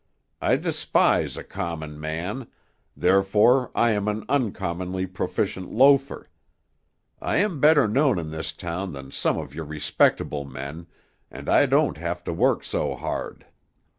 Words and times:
I 0.41 0.55
despise 0.55 1.37
a 1.37 1.43
common 1.43 1.99
man, 1.99 2.47
therefore 2.97 3.69
I 3.75 3.91
am 3.91 4.07
an 4.07 4.25
uncommonly 4.29 5.05
proficient 5.05 5.71
loafer. 5.71 6.27
I 7.21 7.37
am 7.37 7.59
better 7.59 7.87
known 7.87 8.17
in 8.17 8.31
this 8.31 8.51
town 8.51 8.93
than 8.93 9.11
some 9.11 9.37
of 9.37 9.53
your 9.53 9.65
respectable 9.65 10.43
men, 10.43 10.87
and 11.29 11.47
I 11.47 11.67
don't 11.67 11.97
have 11.97 12.23
to 12.23 12.33
work 12.33 12.63
so 12.63 12.95
hard. 12.95 13.45